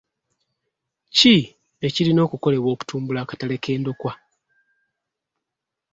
Ki 1.17 1.35
ekirina 1.87 2.21
okukolebwa 2.27 2.69
okutumbula 2.71 3.19
akatale 3.21 3.55
k'endokwa? 3.63 4.13